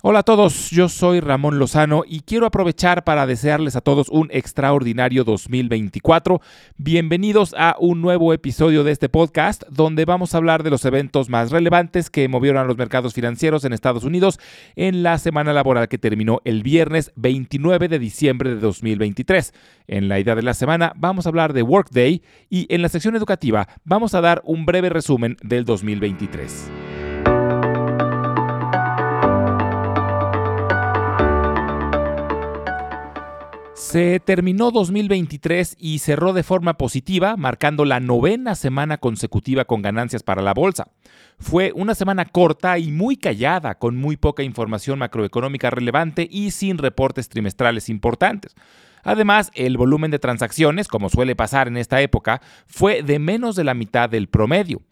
[0.00, 4.28] Hola a todos, yo soy Ramón Lozano y quiero aprovechar para desearles a todos un
[4.30, 6.40] extraordinario 2024.
[6.76, 11.28] Bienvenidos a un nuevo episodio de este podcast donde vamos a hablar de los eventos
[11.28, 14.38] más relevantes que movieron a los mercados financieros en Estados Unidos
[14.76, 19.52] en la semana laboral que terminó el viernes 29 de diciembre de 2023.
[19.88, 23.16] En la idea de la semana vamos a hablar de Workday y en la sección
[23.16, 26.77] educativa vamos a dar un breve resumen del 2023.
[33.88, 40.22] Se terminó 2023 y cerró de forma positiva, marcando la novena semana consecutiva con ganancias
[40.22, 40.88] para la bolsa.
[41.38, 46.76] Fue una semana corta y muy callada, con muy poca información macroeconómica relevante y sin
[46.76, 48.54] reportes trimestrales importantes.
[49.04, 53.64] Además, el volumen de transacciones, como suele pasar en esta época, fue de menos de
[53.64, 54.82] la mitad del promedio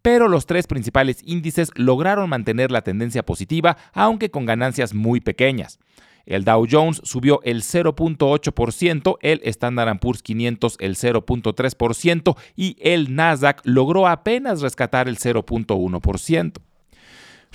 [0.00, 5.80] pero los tres principales índices lograron mantener la tendencia positiva, aunque con ganancias muy pequeñas.
[6.26, 13.60] El Dow Jones subió el 0.8%, el Standard Poor's 500 el 0.3% y el Nasdaq
[13.64, 16.52] logró apenas rescatar el 0.1%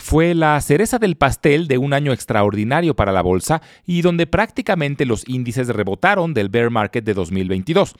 [0.01, 5.05] fue la cereza del pastel de un año extraordinario para la bolsa y donde prácticamente
[5.05, 7.95] los índices rebotaron del bear market de 2022.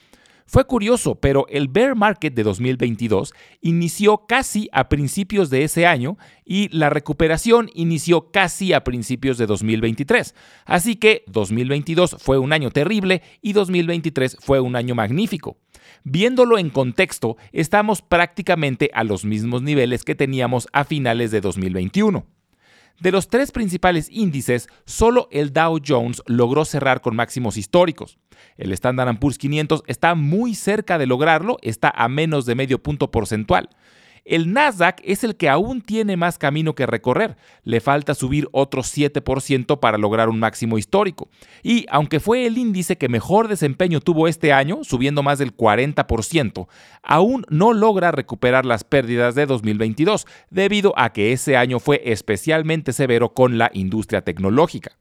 [0.51, 6.17] Fue curioso, pero el bear market de 2022 inició casi a principios de ese año
[6.43, 10.35] y la recuperación inició casi a principios de 2023.
[10.65, 15.55] Así que 2022 fue un año terrible y 2023 fue un año magnífico.
[16.03, 22.25] Viéndolo en contexto, estamos prácticamente a los mismos niveles que teníamos a finales de 2021.
[23.01, 28.19] De los tres principales índices, solo el Dow Jones logró cerrar con máximos históricos.
[28.57, 33.09] El Standard Poor's 500 está muy cerca de lograrlo, está a menos de medio punto
[33.09, 33.69] porcentual.
[34.23, 37.37] El Nasdaq es el que aún tiene más camino que recorrer.
[37.63, 41.29] Le falta subir otro 7% para lograr un máximo histórico.
[41.63, 46.67] Y aunque fue el índice que mejor desempeño tuvo este año, subiendo más del 40%,
[47.01, 52.93] aún no logra recuperar las pérdidas de 2022, debido a que ese año fue especialmente
[52.93, 54.97] severo con la industria tecnológica.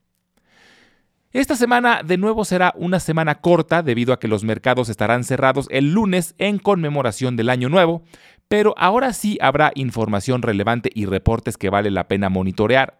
[1.32, 5.68] Esta semana de nuevo será una semana corta debido a que los mercados estarán cerrados
[5.70, 8.02] el lunes en conmemoración del Año Nuevo,
[8.50, 12.98] pero ahora sí habrá información relevante y reportes que vale la pena monitorear.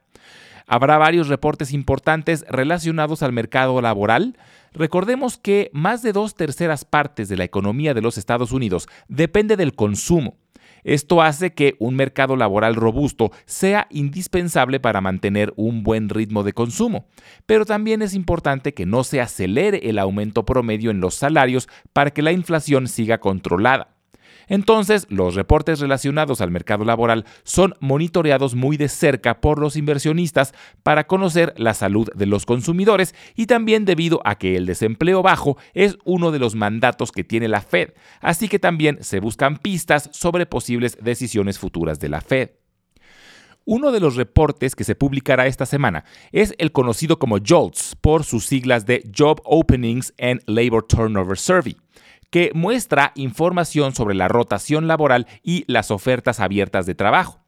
[0.69, 4.39] Habrá varios reportes importantes relacionados al mercado laboral.
[4.73, 9.57] Recordemos que más de dos terceras partes de la economía de los Estados Unidos depende
[9.57, 10.37] del consumo.
[10.85, 16.53] Esto hace que un mercado laboral robusto sea indispensable para mantener un buen ritmo de
[16.53, 17.09] consumo,
[17.47, 22.13] pero también es importante que no se acelere el aumento promedio en los salarios para
[22.13, 23.97] que la inflación siga controlada.
[24.51, 30.53] Entonces, los reportes relacionados al mercado laboral son monitoreados muy de cerca por los inversionistas
[30.83, 35.57] para conocer la salud de los consumidores y también debido a que el desempleo bajo
[35.73, 37.91] es uno de los mandatos que tiene la Fed,
[38.21, 42.51] así que también se buscan pistas sobre posibles decisiones futuras de la Fed.
[43.67, 48.25] Uno de los reportes que se publicará esta semana es el conocido como JOLTS por
[48.25, 51.77] sus siglas de Job Openings and Labor Turnover Survey
[52.31, 57.41] que muestra información sobre la rotación laboral y las ofertas abiertas de trabajo.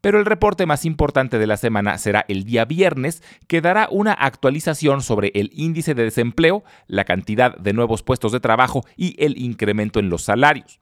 [0.00, 4.12] Pero el reporte más importante de la semana será el día viernes, que dará una
[4.12, 9.38] actualización sobre el índice de desempleo, la cantidad de nuevos puestos de trabajo y el
[9.38, 10.80] incremento en los salarios.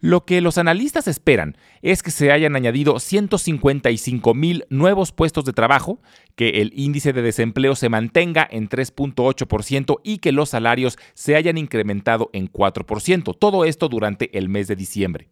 [0.00, 5.52] Lo que los analistas esperan es que se hayan añadido 155 mil nuevos puestos de
[5.52, 6.00] trabajo,
[6.34, 11.58] que el índice de desempleo se mantenga en 3.8% y que los salarios se hayan
[11.58, 13.36] incrementado en 4%.
[13.38, 15.30] Todo esto durante el mes de diciembre.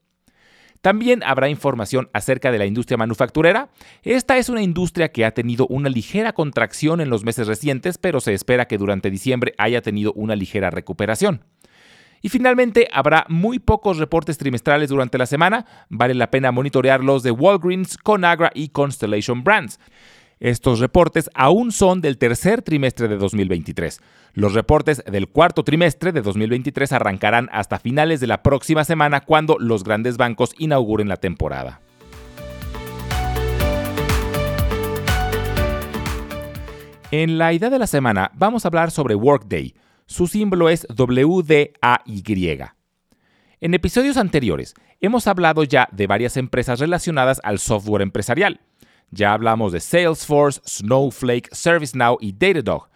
[0.85, 3.71] También habrá información acerca de la industria manufacturera.
[4.03, 8.21] Esta es una industria que ha tenido una ligera contracción en los meses recientes, pero
[8.21, 11.43] se espera que durante diciembre haya tenido una ligera recuperación.
[12.25, 15.67] Y finalmente, habrá muy pocos reportes trimestrales durante la semana.
[15.91, 19.79] Vale la pena monitorear los de Walgreens, Conagra y Constellation Brands.
[20.41, 24.01] Estos reportes aún son del tercer trimestre de 2023.
[24.33, 29.59] Los reportes del cuarto trimestre de 2023 arrancarán hasta finales de la próxima semana cuando
[29.60, 31.83] los grandes bancos inauguren la temporada.
[37.10, 39.75] En la idea de la semana vamos a hablar sobre Workday,
[40.06, 41.71] su símbolo es WDAY.
[43.60, 48.60] En episodios anteriores hemos hablado ya de varias empresas relacionadas al software empresarial.
[49.10, 52.89] Ya hablamos de Salesforce, Snowflake, ServiceNow y Datadog.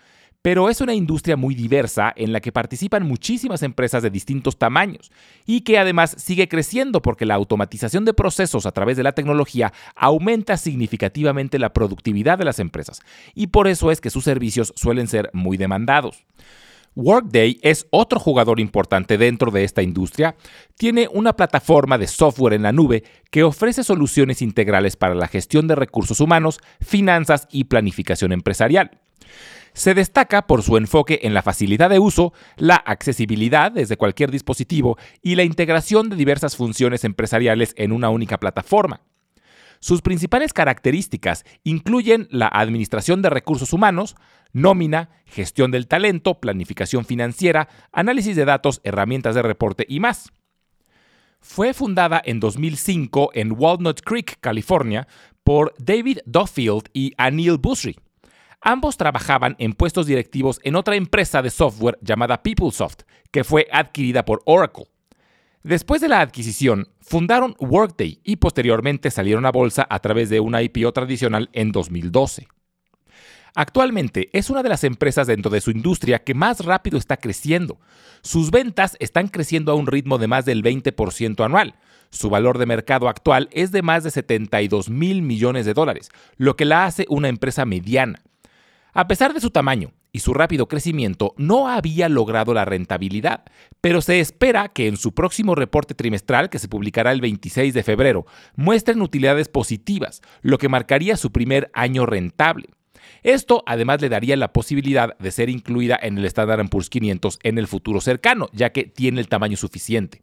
[0.42, 5.10] pero es una industria muy diversa en la que participan muchísimas empresas de distintos tamaños
[5.46, 9.72] y que además sigue creciendo porque la automatización de procesos a través de la tecnología
[9.96, 13.00] aumenta significativamente la productividad de las empresas
[13.34, 16.24] y por eso es que sus servicios suelen ser muy demandados.
[16.98, 20.34] Workday es otro jugador importante dentro de esta industria.
[20.76, 25.68] Tiene una plataforma de software en la nube que ofrece soluciones integrales para la gestión
[25.68, 28.98] de recursos humanos, finanzas y planificación empresarial.
[29.74, 34.98] Se destaca por su enfoque en la facilidad de uso, la accesibilidad desde cualquier dispositivo
[35.22, 39.02] y la integración de diversas funciones empresariales en una única plataforma.
[39.80, 44.16] Sus principales características incluyen la administración de recursos humanos,
[44.52, 50.32] nómina, gestión del talento, planificación financiera, análisis de datos, herramientas de reporte y más.
[51.40, 55.06] Fue fundada en 2005 en Walnut Creek, California,
[55.44, 57.96] por David Duffield y Anil Busri.
[58.60, 64.24] Ambos trabajaban en puestos directivos en otra empresa de software llamada PeopleSoft, que fue adquirida
[64.24, 64.86] por Oracle.
[65.62, 70.62] Después de la adquisición, fundaron Workday y posteriormente salieron a bolsa a través de una
[70.62, 72.46] IPO tradicional en 2012.
[73.54, 77.80] Actualmente es una de las empresas dentro de su industria que más rápido está creciendo.
[78.22, 81.74] Sus ventas están creciendo a un ritmo de más del 20% anual.
[82.10, 86.54] Su valor de mercado actual es de más de 72 mil millones de dólares, lo
[86.54, 88.22] que la hace una empresa mediana.
[88.92, 93.44] A pesar de su tamaño y su rápido crecimiento, no había logrado la rentabilidad,
[93.80, 97.82] pero se espera que en su próximo reporte trimestral, que se publicará el 26 de
[97.82, 98.26] febrero,
[98.56, 102.68] muestren utilidades positivas, lo que marcaría su primer año rentable.
[103.22, 107.58] Esto además le daría la posibilidad de ser incluida en el Standard Poor's 500 en
[107.58, 110.22] el futuro cercano, ya que tiene el tamaño suficiente.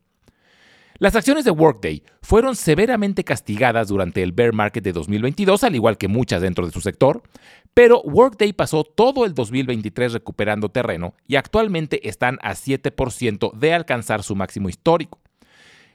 [0.98, 5.98] Las acciones de Workday fueron severamente castigadas durante el bear market de 2022, al igual
[5.98, 7.22] que muchas dentro de su sector,
[7.76, 14.24] pero Workday pasó todo el 2023 recuperando terreno y actualmente están a 7% de alcanzar
[14.24, 15.20] su máximo histórico.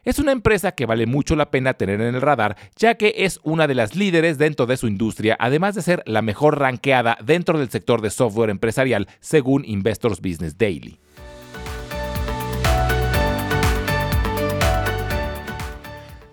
[0.05, 3.41] Es una empresa que vale mucho la pena tener en el radar, ya que es
[3.44, 7.59] una de las líderes dentro de su industria, además de ser la mejor ranqueada dentro
[7.59, 10.99] del sector de software empresarial, según Investors Business Daily.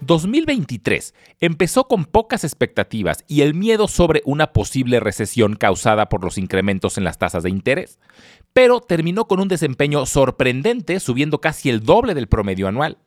[0.08, 6.38] ...2023 empezó con pocas expectativas y el miedo sobre una posible recesión causada por los
[6.38, 8.00] incrementos en las tasas de interés,
[8.54, 12.98] pero terminó con un desempeño sorprendente subiendo casi el doble del promedio anual.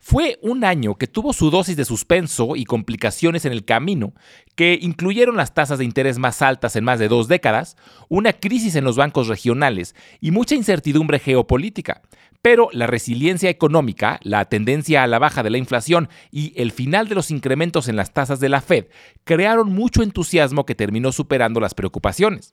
[0.00, 4.14] Fue un año que tuvo su dosis de suspenso y complicaciones en el camino,
[4.54, 7.76] que incluyeron las tasas de interés más altas en más de dos décadas,
[8.08, 12.02] una crisis en los bancos regionales y mucha incertidumbre geopolítica.
[12.42, 17.08] Pero la resiliencia económica, la tendencia a la baja de la inflación y el final
[17.08, 18.86] de los incrementos en las tasas de la Fed
[19.24, 22.52] crearon mucho entusiasmo que terminó superando las preocupaciones.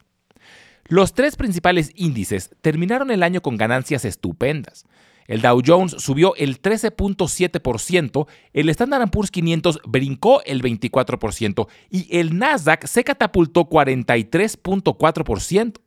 [0.87, 4.85] Los tres principales índices terminaron el año con ganancias estupendas.
[5.27, 12.37] El Dow Jones subió el 13.7%, el Standard Poor's 500 brincó el 24% y el
[12.37, 15.79] Nasdaq se catapultó 43.4%.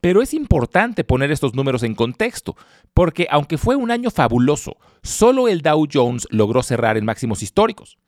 [0.00, 2.56] Pero es importante poner estos números en contexto,
[2.94, 7.98] porque aunque fue un año fabuloso, solo el Dow Jones logró cerrar en máximos históricos.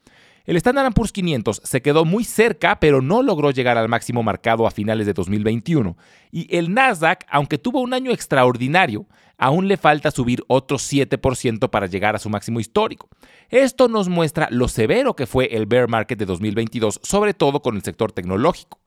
[0.45, 4.67] El Standard Poor's 500 se quedó muy cerca, pero no logró llegar al máximo marcado
[4.67, 5.97] a finales de 2021.
[6.33, 9.07] Y el Nasdaq, aunque tuvo un año extraordinario,
[9.39, 13.09] aún le falta subir otro 7% para llegar a su máximo histórico.
[13.51, 17.77] Esto nos muestra lo severo que fue el bear market de 2022, sobre todo con
[17.77, 18.82] el sector tecnológico.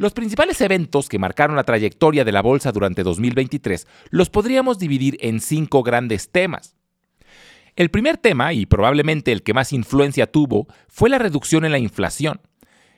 [0.00, 5.18] Los principales eventos que marcaron la trayectoria de la bolsa durante 2023 los podríamos dividir
[5.20, 6.76] en cinco grandes temas.
[7.74, 11.80] El primer tema, y probablemente el que más influencia tuvo, fue la reducción en la
[11.80, 12.40] inflación.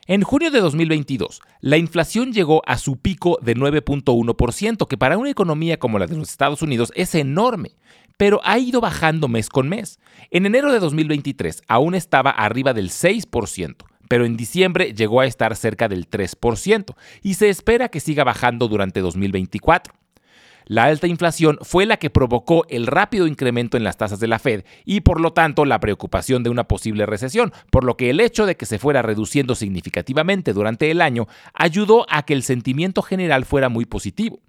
[0.05, 5.31] En junio de 2022, la inflación llegó a su pico de 9.1%, que para una
[5.31, 7.71] economía como la de los Estados Unidos es enorme,
[8.17, 9.99] pero ha ido bajando mes con mes.
[10.29, 15.55] En enero de 2023 aún estaba arriba del 6%, pero en diciembre llegó a estar
[15.55, 19.93] cerca del 3% y se espera que siga bajando durante 2024.
[20.65, 24.37] La alta inflación fue la que provocó el rápido incremento en las tasas de la
[24.37, 28.19] Fed y por lo tanto la preocupación de una posible recesión, por lo que el
[28.19, 33.03] hecho de que se fuera reduciendo significativamente durante el año ayudó a que el sentimiento
[33.03, 34.41] general fuera muy positivo.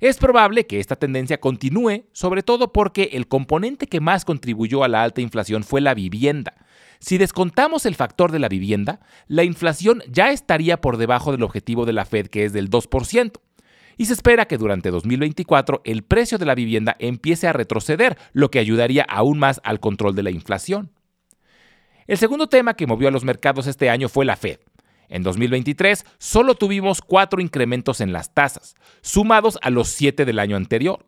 [0.00, 4.88] Es probable que esta tendencia continúe, sobre todo porque el componente que más contribuyó a
[4.88, 6.56] la alta inflación fue la vivienda.
[7.02, 11.84] Si descontamos el factor de la vivienda, la inflación ya estaría por debajo del objetivo
[11.84, 13.40] de la Fed que es del 2%
[13.96, 18.52] y se espera que durante 2024 el precio de la vivienda empiece a retroceder, lo
[18.52, 20.92] que ayudaría aún más al control de la inflación.
[22.06, 24.60] El segundo tema que movió a los mercados este año fue la Fed.
[25.08, 30.56] En 2023 solo tuvimos cuatro incrementos en las tasas, sumados a los siete del año
[30.56, 31.04] anterior.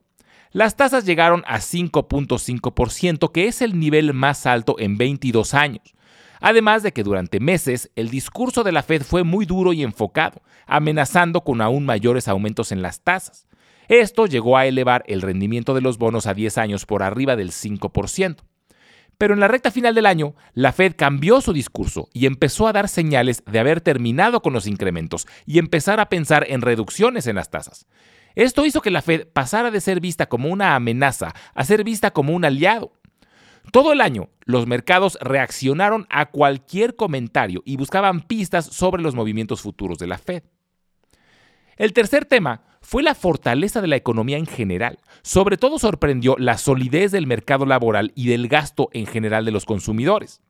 [0.54, 5.82] Las tasas llegaron a 5.5%, que es el nivel más alto en 22 años.
[6.40, 10.42] Además de que durante meses el discurso de la Fed fue muy duro y enfocado,
[10.68, 13.48] amenazando con aún mayores aumentos en las tasas.
[13.88, 17.50] Esto llegó a elevar el rendimiento de los bonos a 10 años por arriba del
[17.50, 18.36] 5%.
[19.18, 22.72] Pero en la recta final del año, la Fed cambió su discurso y empezó a
[22.72, 27.34] dar señales de haber terminado con los incrementos y empezar a pensar en reducciones en
[27.34, 27.88] las tasas.
[28.34, 32.10] Esto hizo que la Fed pasara de ser vista como una amenaza a ser vista
[32.10, 32.92] como un aliado.
[33.72, 39.62] Todo el año, los mercados reaccionaron a cualquier comentario y buscaban pistas sobre los movimientos
[39.62, 40.42] futuros de la Fed.
[41.76, 44.98] El tercer tema fue la fortaleza de la economía en general.
[45.22, 49.64] Sobre todo sorprendió la solidez del mercado laboral y del gasto en general de los
[49.64, 50.40] consumidores.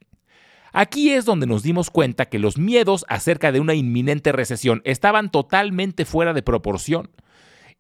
[0.73, 5.31] Aquí es donde nos dimos cuenta que los miedos acerca de una inminente recesión estaban
[5.31, 7.11] totalmente fuera de proporción.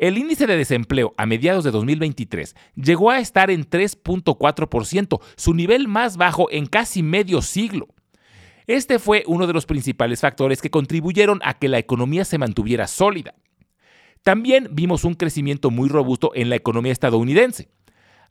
[0.04, 5.88] El índice de desempleo a mediados de 2023 llegó a estar en 3.4%, su nivel
[5.88, 7.88] más bajo en casi medio siglo.
[8.66, 12.86] Este fue uno de los principales factores que contribuyeron a que la economía se mantuviera
[12.86, 13.34] sólida.
[14.22, 17.70] También vimos un crecimiento muy robusto en la economía estadounidense.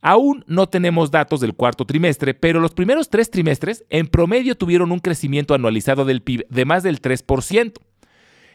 [0.00, 4.92] Aún no tenemos datos del cuarto trimestre, pero los primeros tres trimestres en promedio tuvieron
[4.92, 7.72] un crecimiento anualizado del PIB de más del 3%.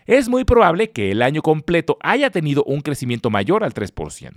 [0.09, 4.31] Es muy probable que el año completo haya tenido un crecimiento mayor al 3%.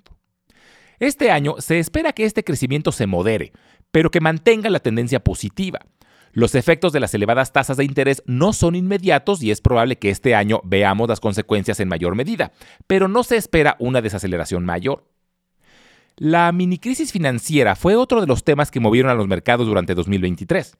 [0.98, 3.52] Este año se espera que este crecimiento se modere,
[3.90, 5.80] pero que mantenga la tendencia positiva.
[6.32, 10.10] Los efectos de las elevadas tasas de interés no son inmediatos y es probable que
[10.10, 12.52] este año veamos las consecuencias en mayor medida,
[12.86, 15.06] pero no se espera una desaceleración mayor.
[16.16, 20.76] La minicrisis financiera fue otro de los temas que movieron a los mercados durante 2023.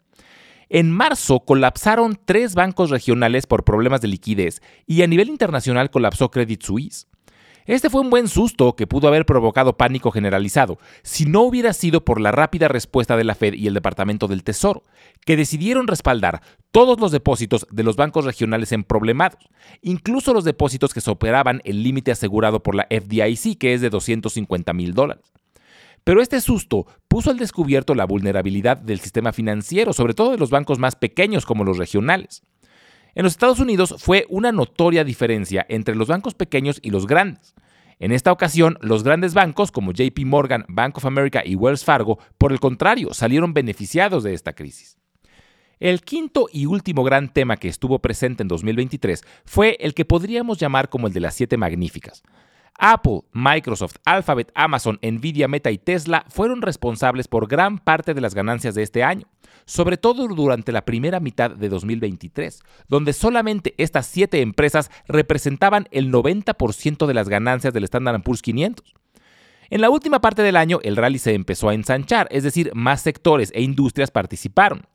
[0.75, 6.31] En marzo colapsaron tres bancos regionales por problemas de liquidez y a nivel internacional colapsó
[6.31, 7.09] Credit Suisse.
[7.67, 12.07] Este fue un buen susto que pudo haber provocado pánico generalizado si no hubiera sido
[12.07, 14.83] por la rápida respuesta de la Fed y el Departamento del Tesoro,
[15.27, 19.41] que decidieron respaldar todos los depósitos de los bancos regionales en problemados,
[19.83, 24.73] incluso los depósitos que superaban el límite asegurado por la FDIC, que es de 250
[24.73, 25.33] mil dólares.
[26.05, 30.51] Pero este susto puso al descubierto la vulnerabilidad del sistema financiero, sobre todo de los
[30.51, 32.43] bancos más pequeños como los regionales.
[33.15, 37.55] En los Estados Unidos fue una notoria diferencia entre los bancos pequeños y los grandes.
[37.99, 42.19] En esta ocasión, los grandes bancos como JP Morgan, Bank of America y Wells Fargo,
[42.37, 44.99] por el contrario, salieron beneficiados de esta crisis.
[45.79, 50.59] El quinto y último gran tema que estuvo presente en 2023 fue el que podríamos
[50.59, 52.23] llamar como el de las siete magníficas.
[52.79, 58.35] Apple, Microsoft, Alphabet, Amazon, Nvidia, Meta y Tesla fueron responsables por gran parte de las
[58.35, 59.27] ganancias de este año,
[59.65, 66.11] sobre todo durante la primera mitad de 2023, donde solamente estas siete empresas representaban el
[66.11, 68.95] 90% de las ganancias del Standard Poor's 500.
[69.71, 73.01] En la última parte del año el rally se empezó a ensanchar, es decir, más
[73.01, 74.87] sectores e industrias participaron.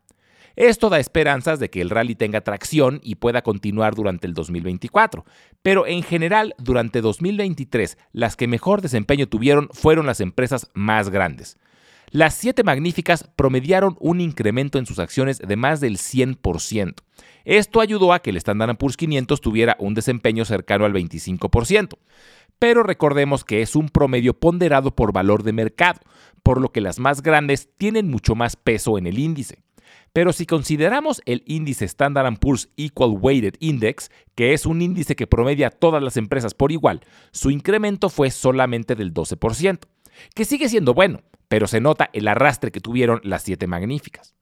[0.58, 5.24] Esto da esperanzas de que el rally tenga tracción y pueda continuar durante el 2024,
[5.62, 11.58] pero en general durante 2023 las que mejor desempeño tuvieron fueron las empresas más grandes.
[12.10, 16.94] Las siete magníficas promediaron un incremento en sus acciones de más del 100%.
[17.44, 21.98] Esto ayudó a que el Standard Poor's 500 tuviera un desempeño cercano al 25%.
[22.58, 26.00] Pero recordemos que es un promedio ponderado por valor de mercado,
[26.42, 29.62] por lo que las más grandes tienen mucho más peso en el índice.
[30.12, 35.26] Pero si consideramos el índice Standard Poor's Equal Weighted Index, que es un índice que
[35.26, 39.80] promedia todas las empresas por igual, su incremento fue solamente del 12%,
[40.34, 44.34] que sigue siendo bueno, pero se nota el arrastre que tuvieron las siete magníficas.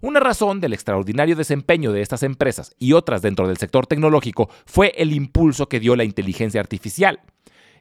[0.00, 4.92] Una razón del extraordinario desempeño de estas empresas y otras dentro del sector tecnológico fue
[4.96, 7.20] el impulso que dio la inteligencia artificial.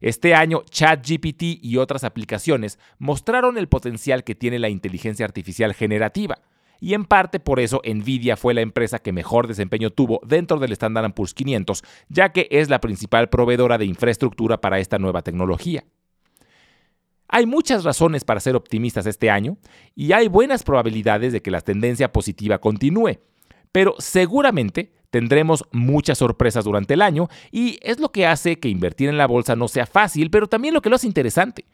[0.02, 6.40] Este año, ChatGPT y otras aplicaciones mostraron el potencial que tiene la inteligencia artificial generativa,
[6.82, 10.74] y en parte por eso Nvidia fue la empresa que mejor desempeño tuvo dentro del
[10.74, 15.86] Standard Poor's 500, ya que es la principal proveedora de infraestructura para esta nueva tecnología.
[17.28, 19.58] Hay muchas razones para ser optimistas este año
[19.96, 23.20] y hay buenas probabilidades de que la tendencia positiva continúe,
[23.72, 29.08] pero seguramente tendremos muchas sorpresas durante el año y es lo que hace que invertir
[29.08, 31.66] en la bolsa no sea fácil, pero también lo que lo hace interesante.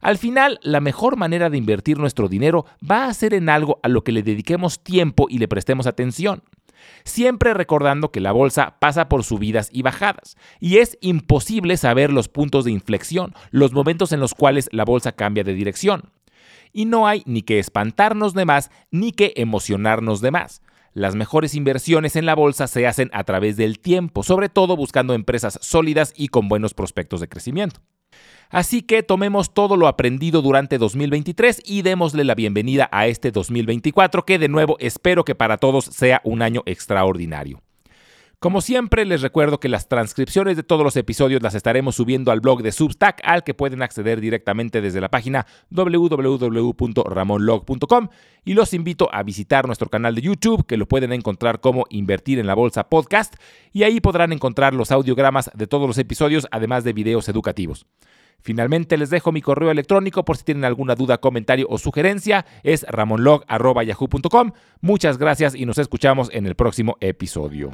[0.00, 3.88] Al final, la mejor manera de invertir nuestro dinero va a ser en algo a
[3.88, 6.42] lo que le dediquemos tiempo y le prestemos atención.
[7.04, 12.28] Siempre recordando que la bolsa pasa por subidas y bajadas, y es imposible saber los
[12.28, 16.10] puntos de inflexión, los momentos en los cuales la bolsa cambia de dirección.
[16.72, 20.62] Y no hay ni que espantarnos de más ni que emocionarnos de más.
[20.92, 25.14] Las mejores inversiones en la bolsa se hacen a través del tiempo, sobre todo buscando
[25.14, 27.80] empresas sólidas y con buenos prospectos de crecimiento.
[28.50, 34.24] Así que tomemos todo lo aprendido durante 2023 y démosle la bienvenida a este 2024
[34.24, 37.65] que de nuevo espero que para todos sea un año extraordinario.
[38.38, 42.42] Como siempre, les recuerdo que las transcripciones de todos los episodios las estaremos subiendo al
[42.42, 48.08] blog de Substack, al que pueden acceder directamente desde la página www.ramonlog.com
[48.44, 52.38] y los invito a visitar nuestro canal de YouTube, que lo pueden encontrar como Invertir
[52.38, 53.36] en la Bolsa Podcast,
[53.72, 57.86] y ahí podrán encontrar los audiogramas de todos los episodios, además de videos educativos.
[58.42, 62.44] Finalmente les dejo mi correo electrónico por si tienen alguna duda, comentario o sugerencia.
[62.62, 64.52] Es ramonlog.yahoo.com.
[64.82, 67.70] Muchas gracias y nos escuchamos en el próximo episodio.